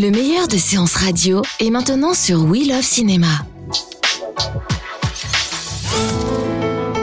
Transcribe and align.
Le 0.00 0.12
meilleur 0.12 0.46
de 0.46 0.56
séances 0.56 0.94
radio 0.94 1.42
est 1.58 1.70
maintenant 1.70 2.14
sur 2.14 2.44
We 2.44 2.68
Love 2.68 2.82
Cinéma. 2.82 3.44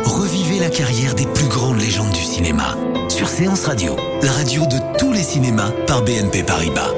Revivez 0.05 0.61
la 0.61 0.69
carrière 0.69 1.13
des 1.13 1.25
plus 1.25 1.47
grandes 1.49 1.77
légendes 1.77 2.13
du 2.13 2.23
cinéma 2.23 2.77
sur 3.09 3.27
Séance 3.27 3.65
Radio, 3.65 3.97
la 4.23 4.31
radio 4.31 4.61
de 4.61 4.97
tous 4.97 5.11
les 5.11 5.23
cinémas 5.23 5.71
par 5.87 6.05
BNP 6.05 6.43
Paribas. 6.43 6.93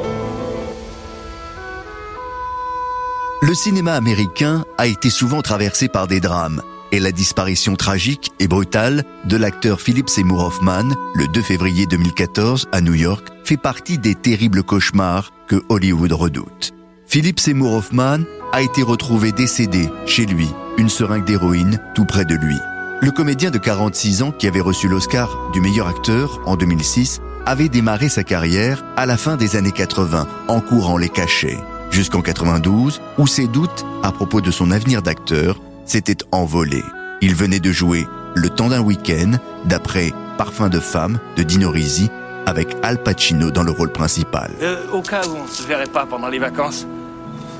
Le 3.41 3.55
cinéma 3.55 3.95
américain 3.95 4.65
a 4.77 4.85
été 4.85 5.09
souvent 5.09 5.41
traversé 5.41 5.87
par 5.87 6.05
des 6.05 6.19
drames, 6.19 6.61
et 6.91 6.99
la 6.99 7.11
disparition 7.11 7.75
tragique 7.75 8.31
et 8.39 8.47
brutale 8.47 9.03
de 9.25 9.35
l'acteur 9.35 9.81
Philip 9.81 10.09
Seymour 10.09 10.45
Hoffman 10.45 10.89
le 11.15 11.27
2 11.27 11.41
février 11.41 11.87
2014 11.87 12.67
à 12.71 12.81
New 12.81 12.93
York 12.93 13.29
fait 13.47 13.55
partie 13.55 13.97
des 13.97 14.13
terribles 14.13 14.61
cauchemars 14.61 15.31
que 15.47 15.63
Hollywood 15.69 16.11
redoute. 16.11 16.73
Philip 17.07 17.39
Seymour 17.39 17.75
Hoffman 17.75 18.19
a 18.51 18.61
été 18.61 18.83
retrouvé 18.83 19.31
décédé 19.31 19.89
chez 20.05 20.25
lui, 20.25 20.49
une 20.77 20.89
seringue 20.89 21.23
d'héroïne 21.23 21.79
tout 21.95 22.03
près 22.03 22.25
de 22.25 22.35
lui. 22.35 22.57
Le 22.99 23.09
comédien 23.09 23.49
de 23.49 23.57
46 23.57 24.21
ans 24.21 24.31
qui 24.33 24.47
avait 24.47 24.59
reçu 24.59 24.89
l'Oscar 24.89 25.49
du 25.53 25.61
meilleur 25.61 25.87
acteur 25.87 26.41
en 26.45 26.57
2006 26.57 27.21
avait 27.45 27.69
démarré 27.69 28.09
sa 28.09 28.25
carrière 28.25 28.83
à 28.97 29.05
la 29.05 29.15
fin 29.15 29.37
des 29.37 29.55
années 29.55 29.71
80 29.71 30.27
en 30.49 30.59
courant 30.59 30.97
les 30.97 31.07
cachets, 31.07 31.59
jusqu'en 31.89 32.21
92 32.21 33.01
où 33.17 33.27
ses 33.27 33.47
doutes 33.47 33.85
à 34.03 34.11
propos 34.11 34.41
de 34.41 34.51
son 34.51 34.71
avenir 34.71 35.01
d'acteur 35.01 35.61
s'était 35.85 36.17
envolé. 36.33 36.83
Il 37.21 37.33
venait 37.33 37.61
de 37.61 37.71
jouer 37.71 38.07
Le 38.35 38.49
temps 38.49 38.67
d'un 38.67 38.81
week-end, 38.81 39.37
d'après 39.63 40.11
Parfum 40.37 40.67
de 40.67 40.81
femme 40.81 41.17
de 41.37 41.43
Dino 41.43 41.71
Risi, 41.71 42.11
avec 42.47 42.69
Al 42.81 43.03
Pacino 43.03 43.51
dans 43.51 43.63
le 43.63 43.71
rôle 43.71 43.91
principal. 43.91 44.51
Euh, 44.61 44.77
au 44.93 45.01
cas 45.01 45.21
où 45.27 45.35
on 45.35 45.47
se 45.47 45.63
verrait 45.67 45.85
pas 45.85 46.05
pendant 46.05 46.29
les 46.29 46.39
vacances, 46.39 46.87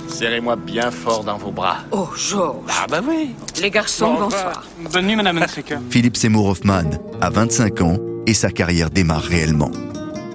serrez-moi 0.07 0.55
bien 0.55 0.91
fort 0.91 1.25
dans 1.25 1.37
vos 1.37 1.51
bras. 1.51 1.79
Oh, 1.91 2.07
Georges. 2.15 2.63
Ah 2.69 2.85
bah 2.89 3.01
oui. 3.05 3.35
Les 3.61 3.69
garçons, 3.69 4.13
Bon, 4.13 4.19
bonsoir. 4.21 4.63
Bonne 4.91 5.07
nuit, 5.07 5.17
Madame 5.17 5.39
Hunsaker. 5.39 5.79
Philip 5.89 6.15
Seymour 6.15 6.47
Hoffman 6.47 6.89
a 7.19 7.29
25 7.29 7.81
ans 7.81 7.97
et 8.25 8.33
sa 8.33 8.49
carrière 8.49 8.89
démarre 8.89 9.23
réellement. 9.23 9.71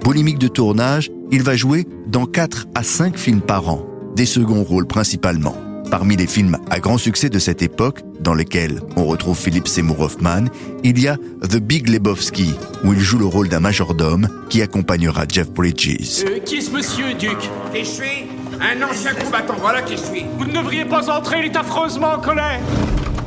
Polémique 0.03 0.37
de 0.37 0.47
tournage, 0.47 1.09
il 1.31 1.41
va 1.41 1.55
jouer 1.55 1.87
dans 2.05 2.25
4 2.27 2.67
à 2.75 2.83
5 2.83 3.17
films 3.17 3.41
par 3.41 3.67
an, 3.69 3.83
des 4.15 4.27
seconds 4.27 4.63
rôles 4.63 4.85
principalement. 4.85 5.55
Parmi 5.93 6.15
les 6.15 6.25
films 6.25 6.57
à 6.71 6.79
grand 6.79 6.97
succès 6.97 7.29
de 7.29 7.37
cette 7.37 7.61
époque, 7.61 7.99
dans 8.19 8.33
lesquels 8.33 8.81
on 8.95 9.05
retrouve 9.05 9.37
Philip 9.37 9.67
Seymour 9.67 9.99
Hoffman, 9.99 10.45
il 10.83 10.99
y 10.99 11.07
a 11.07 11.17
The 11.43 11.57
Big 11.57 11.87
Lebowski, 11.87 12.55
où 12.83 12.93
il 12.93 12.99
joue 12.99 13.19
le 13.19 13.27
rôle 13.27 13.47
d'un 13.47 13.59
majordome 13.59 14.27
qui 14.49 14.63
accompagnera 14.63 15.25
Jeff 15.29 15.51
Bridges. 15.51 16.23
Euh, 16.25 16.39
qui 16.39 16.55
est 16.55 16.61
ce 16.61 16.71
monsieur, 16.71 17.13
Duc? 17.13 17.37
Et 17.75 17.83
je 17.83 17.89
suis 17.89 18.25
un 18.59 18.81
ancien 18.81 19.13
combattant, 19.13 19.53
voilà 19.61 19.83
qui 19.83 19.95
je 19.95 20.01
suis. 20.01 20.25
Vous 20.39 20.45
ne 20.45 20.53
devriez 20.53 20.85
pas 20.85 21.15
entrer, 21.15 21.41
il 21.41 21.45
est 21.45 21.55
affreusement 21.55 22.13
en 22.13 22.19
colère 22.19 22.59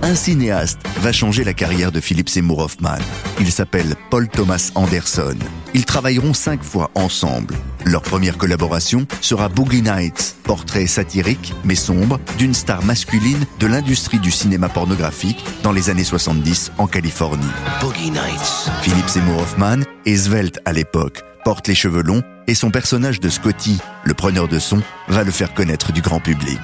Un 0.03 0.15
cinéaste 0.15 0.81
va 1.01 1.12
changer 1.12 1.45
la 1.45 1.55
carrière 1.55 1.91
de 1.91 2.01
Philip 2.01 2.29
Seymour 2.29 2.59
Hoffman. 2.59 2.99
Il 3.41 3.51
s'appelle 3.51 3.95
Paul 4.11 4.29
Thomas 4.29 4.71
Anderson. 4.75 5.37
Ils 5.75 5.84
travailleront 5.84 6.34
cinq 6.34 6.62
fois 6.62 6.91
ensemble. 6.95 7.55
Leur 7.84 8.03
première 8.03 8.37
collaboration 8.37 9.07
sera 9.21 9.49
Boogie 9.49 9.83
Nights, 9.83 10.37
portrait 10.45 10.87
satirique 10.87 11.55
mais 11.65 11.75
sombre 11.75 12.21
d'une 12.39 12.55
star 12.55 12.84
masculine 12.84 13.45
de 13.59 13.67
l'industrie 13.67 14.19
du 14.19 14.31
cinéma 14.31 14.69
pornographique 14.69 15.45
dans 15.62 15.73
les 15.73 15.91
années 15.91 16.05
70 16.05 16.73
en 16.78 16.87
Californie. 16.87 17.47
Boogie 17.81 18.11
Nights. 18.11 18.71
Philip 18.83 19.09
Seymour 19.09 19.41
Hoffman 19.41 19.81
est 20.05 20.17
svelte 20.17 20.61
à 20.65 20.73
l'époque, 20.73 21.23
porte 21.45 21.69
les 21.69 21.75
cheveux 21.75 22.03
longs 22.03 22.23
et 22.47 22.55
son 22.55 22.71
personnage 22.71 23.21
de 23.21 23.28
Scotty, 23.28 23.78
le 24.05 24.15
preneur 24.15 24.49
de 24.49 24.59
son, 24.59 24.83
va 25.09 25.25
le 25.25 25.33
faire 25.33 25.55
connaître 25.55 25.93
du 25.93 26.01
grand 26.01 26.21
public. 26.21 26.61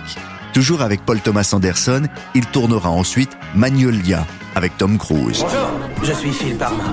Toujours 0.52 0.82
avec 0.82 1.00
Paul 1.04 1.20
Thomas 1.20 1.48
Anderson, 1.54 2.02
il 2.34 2.44
tournera 2.46 2.90
ensuite 2.90 3.30
Magnolia 3.54 4.26
avec 4.54 4.76
Tom 4.76 4.98
Cruise. 4.98 5.40
Bonjour, 5.40 5.70
je 6.02 6.12
suis 6.12 6.30
Phil 6.32 6.56
Parma. 6.56 6.92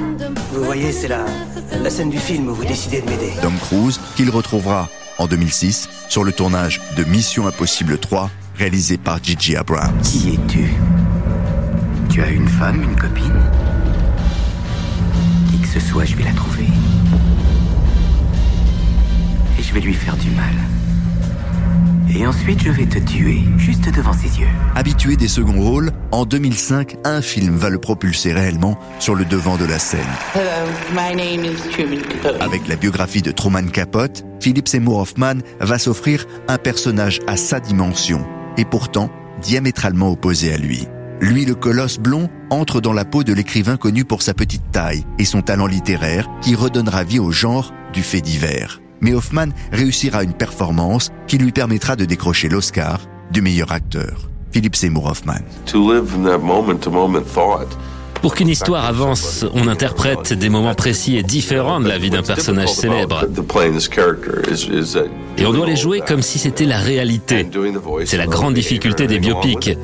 Vous 0.53 0.63
voyez, 0.63 0.93
c'est 0.93 1.09
la, 1.09 1.25
la 1.81 1.89
scène 1.89 2.09
du 2.09 2.19
film 2.19 2.47
où 2.47 2.55
vous 2.55 2.63
décidez 2.63 3.01
de 3.01 3.09
m'aider. 3.09 3.33
Tom 3.41 3.53
Cruise 3.57 3.99
qu'il 4.15 4.29
retrouvera 4.29 4.87
en 5.17 5.27
2006 5.27 5.89
sur 6.07 6.23
le 6.23 6.31
tournage 6.31 6.79
de 6.95 7.03
Mission 7.03 7.47
Impossible 7.47 7.97
3 7.97 8.29
réalisé 8.57 8.97
par 8.97 9.21
Gigi 9.21 9.57
Abrams. 9.57 10.01
Qui 10.03 10.35
es-tu? 10.35 10.71
Tu 12.09 12.21
as 12.21 12.29
une 12.29 12.47
femme, 12.47 12.81
une 12.81 12.95
copine? 12.95 13.41
Qui 15.51 15.59
que 15.59 15.67
ce 15.67 15.81
soit, 15.81 16.05
je 16.05 16.15
vais 16.15 16.23
la 16.23 16.31
trouver. 16.31 16.67
Et 19.59 19.63
je 19.63 19.73
vais 19.73 19.81
lui 19.81 19.93
faire 19.93 20.15
du 20.15 20.29
mal. 20.31 20.53
Et 22.11 22.25
ensuite, 22.25 22.63
je 22.63 22.71
vais 22.71 22.85
te 22.85 22.97
tuer, 22.97 23.43
juste 23.57 23.93
devant 23.93 24.13
ses 24.13 24.39
yeux. 24.39 24.47
Habitué 24.75 25.15
des 25.15 25.27
seconds 25.27 25.61
rôles, 25.61 25.91
en 26.11 26.25
2005, 26.25 26.97
un 27.03 27.21
film 27.21 27.55
va 27.55 27.69
le 27.69 27.77
propulser 27.77 28.33
réellement 28.33 28.79
sur 28.99 29.13
le 29.13 29.25
devant 29.25 29.57
de 29.57 29.65
la 29.65 29.77
scène. 29.77 29.99
Hello, 30.33 30.71
my 30.93 31.15
name 31.15 31.45
is 31.45 31.69
Truman 31.71 32.01
Capote. 32.01 32.41
Avec 32.41 32.67
la 32.67 32.75
biographie 32.77 33.21
de 33.21 33.31
Truman 33.31 33.67
Capote, 33.67 34.25
Philip 34.39 34.67
Seymour 34.67 34.99
Hoffman 34.99 35.35
va 35.59 35.77
s'offrir 35.77 36.25
un 36.47 36.57
personnage 36.57 37.19
à 37.27 37.37
sa 37.37 37.59
dimension, 37.59 38.25
et 38.57 38.65
pourtant 38.65 39.11
diamétralement 39.43 40.09
opposé 40.09 40.51
à 40.51 40.57
lui. 40.57 40.87
Lui, 41.21 41.45
le 41.45 41.53
colosse 41.53 41.99
blond, 41.99 42.29
entre 42.49 42.81
dans 42.81 42.93
la 42.93 43.05
peau 43.05 43.23
de 43.23 43.33
l'écrivain 43.33 43.77
connu 43.77 44.03
pour 44.03 44.23
sa 44.23 44.33
petite 44.33 44.71
taille 44.71 45.05
et 45.19 45.25
son 45.25 45.41
talent 45.41 45.67
littéraire 45.67 46.27
qui 46.41 46.55
redonnera 46.55 47.03
vie 47.03 47.19
au 47.19 47.31
genre 47.31 47.73
du 47.93 48.01
fait 48.01 48.21
divers. 48.21 48.81
Mais 49.01 49.13
Hoffman 49.13 49.47
réussira 49.71 50.23
une 50.23 50.33
performance 50.33 51.11
qui 51.27 51.37
lui 51.37 51.51
permettra 51.51 51.95
de 51.95 52.05
décrocher 52.05 52.49
l'Oscar 52.49 53.01
du 53.31 53.41
meilleur 53.41 53.71
acteur. 53.71 54.29
Philip 54.51 54.75
Seymour 54.75 55.05
Hoffman. 55.05 55.41
Pour 58.21 58.35
qu'une 58.35 58.49
histoire 58.49 58.85
avance, 58.85 59.45
on 59.53 59.67
interprète 59.67 60.33
des 60.33 60.49
moments 60.49 60.75
précis 60.75 61.15
et 61.15 61.23
différents 61.23 61.79
de 61.79 61.87
la 61.87 61.97
vie 61.97 62.09
d'un 62.09 62.21
personnage 62.21 62.73
célèbre. 62.73 63.25
Et 65.37 65.45
on 65.45 65.53
doit 65.53 65.65
les 65.65 65.77
jouer 65.77 66.01
comme 66.05 66.21
si 66.21 66.37
c'était 66.37 66.65
la 66.65 66.79
réalité. 66.79 67.47
C'est 68.05 68.17
la 68.17 68.27
grande 68.27 68.55
difficulté 68.55 69.07
des 69.07 69.19
biopics. 69.19 69.77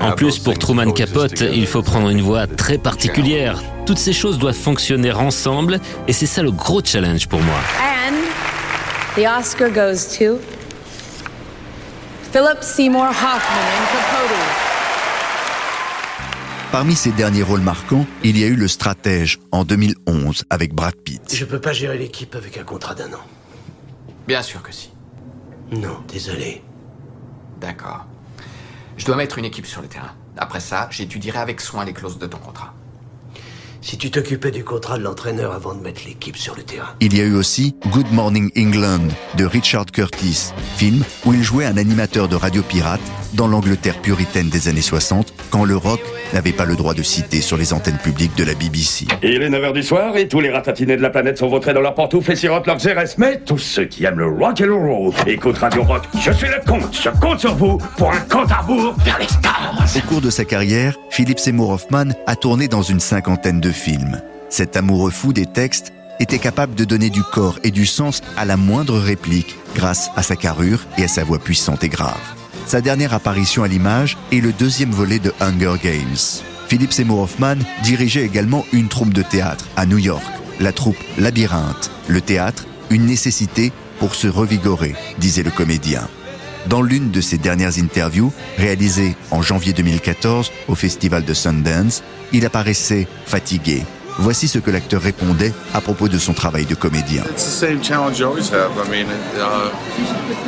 En 0.00 0.12
plus, 0.12 0.38
pour 0.38 0.56
Truman 0.58 0.92
Capote, 0.92 1.40
il 1.52 1.66
faut 1.66 1.82
prendre 1.82 2.10
une 2.10 2.20
voix 2.20 2.46
très 2.46 2.78
particulière. 2.78 3.60
Toutes 3.86 3.98
ces 3.98 4.12
choses 4.12 4.38
doivent 4.38 4.54
fonctionner 4.54 5.10
ensemble 5.10 5.80
et 6.06 6.12
c'est 6.12 6.26
ça 6.26 6.42
le 6.42 6.52
gros 6.52 6.82
challenge 6.84 7.26
pour 7.26 7.40
moi. 7.40 7.58
The 9.16 9.26
Oscar 9.26 9.70
goes 9.70 10.06
to 10.18 10.38
Philip 12.30 12.62
Seymour 12.62 13.08
Hoffman 13.08 13.66
in 13.74 13.86
Capote. 13.90 14.36
Parmi 16.70 16.94
ses 16.94 17.10
derniers 17.10 17.42
rôles 17.42 17.60
marquants, 17.60 18.06
il 18.22 18.38
y 18.38 18.44
a 18.44 18.46
eu 18.46 18.54
Le 18.54 18.68
Stratège 18.68 19.40
en 19.50 19.64
2011 19.64 20.44
avec 20.48 20.72
Brad 20.74 20.94
Pitt. 20.94 21.34
Je 21.34 21.44
peux 21.44 21.60
pas 21.60 21.72
gérer 21.72 21.98
l'équipe 21.98 22.36
avec 22.36 22.56
un 22.56 22.62
contrat 22.62 22.94
d'un 22.94 23.12
an. 23.12 23.24
Bien 24.28 24.42
sûr 24.42 24.62
que 24.62 24.72
si. 24.72 24.92
Non, 25.72 26.04
désolé. 26.06 26.62
D'accord. 27.60 28.06
Je 28.96 29.04
dois 29.04 29.16
mettre 29.16 29.38
une 29.38 29.44
équipe 29.44 29.66
sur 29.66 29.82
le 29.82 29.88
terrain. 29.88 30.12
Après 30.36 30.60
ça, 30.60 30.86
j'étudierai 30.92 31.40
avec 31.40 31.60
soin 31.60 31.84
les 31.84 31.92
clauses 31.92 32.18
de 32.18 32.28
ton 32.28 32.38
contrat. 32.38 32.74
Si 33.82 33.96
tu 33.96 34.10
t'occupais 34.10 34.50
du 34.50 34.62
contrat 34.62 34.98
de 34.98 35.02
l'entraîneur 35.02 35.52
avant 35.52 35.74
de 35.74 35.80
mettre 35.80 36.02
l'équipe 36.04 36.36
sur 36.36 36.54
le 36.54 36.62
terrain. 36.62 36.94
Il 37.00 37.16
y 37.16 37.20
a 37.20 37.24
eu 37.24 37.34
aussi 37.34 37.76
Good 37.92 38.12
Morning 38.12 38.50
England 38.56 39.08
de 39.38 39.44
Richard 39.44 39.86
Curtis, 39.86 40.52
film 40.76 41.02
où 41.24 41.32
il 41.32 41.42
jouait 41.42 41.64
un 41.64 41.76
animateur 41.76 42.28
de 42.28 42.36
radio 42.36 42.62
pirate 42.62 43.00
dans 43.34 43.46
l'Angleterre 43.46 44.00
puritaine 44.00 44.48
des 44.48 44.68
années 44.68 44.82
60, 44.82 45.32
quand 45.50 45.64
le 45.64 45.76
rock 45.76 46.00
n'avait 46.32 46.52
pas 46.52 46.64
le 46.64 46.76
droit 46.76 46.94
de 46.94 47.02
citer 47.02 47.40
sur 47.40 47.56
les 47.56 47.72
antennes 47.72 47.98
publiques 47.98 48.36
de 48.36 48.44
la 48.44 48.54
BBC. 48.54 49.06
Il 49.22 49.42
est 49.42 49.50
9h 49.50 49.72
du 49.72 49.82
soir 49.82 50.16
et 50.16 50.28
tous 50.28 50.40
les 50.40 50.50
ratatinés 50.50 50.96
de 50.96 51.02
la 51.02 51.10
planète 51.10 51.38
sont 51.38 51.48
vautrés 51.48 51.74
dans 51.74 51.80
leurs 51.80 51.94
pantoufles 51.94 52.32
et 52.32 52.36
sirotent 52.36 52.66
leurs 52.66 52.76
XRS. 52.76 53.16
Mais 53.18 53.40
tous 53.40 53.58
ceux 53.58 53.84
qui 53.84 54.04
aiment 54.04 54.18
le 54.18 54.28
rock 54.28 54.60
et 54.60 54.66
le 54.66 54.74
roll 54.74 55.12
écoutent 55.26 55.58
Radio 55.58 55.82
Rock. 55.82 56.02
Je 56.20 56.30
suis 56.32 56.48
le 56.48 56.60
compte, 56.66 56.96
je 56.96 57.08
compte 57.20 57.40
sur 57.40 57.54
vous 57.54 57.78
pour 57.96 58.12
un 58.12 58.20
compte 58.20 58.50
à 58.50 58.58
rebours 58.58 58.94
vers 59.04 59.18
les 59.18 59.28
stars. 59.28 59.74
Au 59.96 60.08
cours 60.08 60.20
de 60.20 60.30
sa 60.30 60.44
carrière, 60.44 60.96
Philip 61.10 61.38
Seymour 61.38 61.70
Hoffman 61.70 62.10
a 62.26 62.36
tourné 62.36 62.68
dans 62.68 62.82
une 62.82 63.00
cinquantaine 63.00 63.60
de 63.60 63.70
films. 63.70 64.20
Cet 64.48 64.76
amoureux 64.76 65.10
fou 65.10 65.32
des 65.32 65.46
textes 65.46 65.92
était 66.18 66.38
capable 66.38 66.74
de 66.74 66.84
donner 66.84 67.10
du 67.10 67.22
corps 67.22 67.58
et 67.64 67.70
du 67.70 67.86
sens 67.86 68.20
à 68.36 68.44
la 68.44 68.56
moindre 68.56 68.98
réplique 68.98 69.56
grâce 69.74 70.10
à 70.16 70.22
sa 70.22 70.36
carrure 70.36 70.86
et 70.98 71.04
à 71.04 71.08
sa 71.08 71.24
voix 71.24 71.38
puissante 71.38 71.82
et 71.82 71.88
grave. 71.88 72.20
Sa 72.70 72.80
dernière 72.80 73.14
apparition 73.14 73.64
à 73.64 73.66
l'image 73.66 74.16
est 74.30 74.38
le 74.38 74.52
deuxième 74.52 74.92
volet 74.92 75.18
de 75.18 75.32
Hunger 75.40 75.74
Games. 75.82 76.44
Philip 76.68 76.92
Seymour 76.92 77.22
Hoffman 77.22 77.56
dirigeait 77.82 78.24
également 78.24 78.64
une 78.72 78.86
troupe 78.86 79.12
de 79.12 79.22
théâtre 79.22 79.66
à 79.74 79.86
New 79.86 79.98
York, 79.98 80.22
la 80.60 80.70
troupe 80.70 80.96
Labyrinthe. 81.18 81.90
Le 82.06 82.20
théâtre, 82.20 82.66
une 82.90 83.06
nécessité 83.06 83.72
pour 83.98 84.14
se 84.14 84.28
revigorer, 84.28 84.94
disait 85.18 85.42
le 85.42 85.50
comédien. 85.50 86.06
Dans 86.68 86.80
l'une 86.80 87.10
de 87.10 87.20
ses 87.20 87.38
dernières 87.38 87.76
interviews, 87.80 88.32
réalisée 88.56 89.16
en 89.32 89.42
janvier 89.42 89.72
2014 89.72 90.52
au 90.68 90.76
festival 90.76 91.24
de 91.24 91.34
Sundance, 91.34 92.04
il 92.32 92.46
apparaissait 92.46 93.08
fatigué, 93.26 93.82
Voici 94.20 94.48
ce 94.48 94.58
que 94.58 94.70
l'acteur 94.70 95.00
répondait 95.00 95.54
à 95.72 95.80
propos 95.80 96.08
de 96.08 96.18
son 96.18 96.34
travail 96.34 96.66
de 96.66 96.74
comédien. 96.74 97.24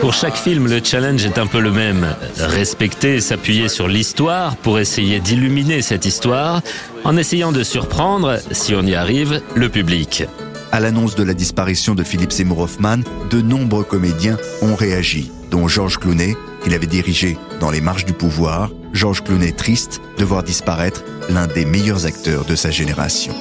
Pour 0.00 0.12
chaque 0.12 0.36
film, 0.36 0.68
le 0.68 0.80
challenge 0.84 1.24
est 1.24 1.38
un 1.38 1.46
peu 1.46 1.58
le 1.58 1.70
même. 1.70 2.14
Respecter 2.38 3.16
et 3.16 3.20
s'appuyer 3.22 3.70
sur 3.70 3.88
l'histoire 3.88 4.56
pour 4.56 4.78
essayer 4.78 5.20
d'illuminer 5.20 5.80
cette 5.80 6.04
histoire 6.04 6.60
en 7.04 7.16
essayant 7.16 7.50
de 7.50 7.62
surprendre, 7.62 8.38
si 8.50 8.74
on 8.74 8.82
y 8.82 8.94
arrive, 8.94 9.40
le 9.54 9.70
public. 9.70 10.24
À 10.70 10.78
l'annonce 10.78 11.14
de 11.14 11.22
la 11.22 11.34
disparition 11.34 11.94
de 11.94 12.02
Philippe 12.02 12.32
Seymour 12.32 12.60
Hoffman, 12.60 12.98
de 13.30 13.40
nombreux 13.40 13.84
comédiens 13.84 14.36
ont 14.60 14.74
réagi, 14.74 15.30
dont 15.50 15.66
Georges 15.66 15.98
Clooney, 15.98 16.36
qu'il 16.62 16.74
avait 16.74 16.86
dirigé 16.86 17.38
dans 17.58 17.70
Les 17.70 17.80
Marches 17.80 18.04
du 18.04 18.12
Pouvoir, 18.12 18.70
Georges 18.92 19.24
Clooney 19.24 19.52
triste 19.52 20.02
de 20.18 20.24
voir 20.24 20.42
disparaître 20.42 21.04
l'un 21.30 21.46
des 21.46 21.64
meilleurs 21.64 22.04
acteurs 22.04 22.44
de 22.44 22.54
sa 22.54 22.70
génération. 22.70 23.34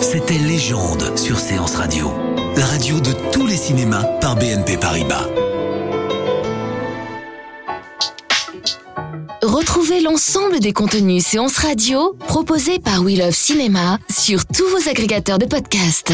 C'était 0.00 0.38
Légende 0.38 1.16
sur 1.16 1.38
Séance 1.38 1.76
Radio, 1.76 2.10
la 2.56 2.64
radio 2.66 3.00
de 3.00 3.12
tous 3.32 3.46
les 3.46 3.56
cinémas 3.56 4.04
par 4.20 4.36
BNP 4.36 4.76
Paribas. 4.76 5.26
Retrouvez 9.42 10.00
l'ensemble 10.00 10.60
des 10.60 10.72
contenus 10.72 11.24
Séance 11.24 11.58
Radio 11.58 12.16
proposés 12.26 12.78
par 12.78 13.02
We 13.02 13.18
Love 13.18 13.34
Cinéma 13.34 13.98
sur 14.10 14.44
tous 14.46 14.68
vos 14.68 14.88
agrégateurs 14.88 15.38
de 15.38 15.46
podcasts. 15.46 16.12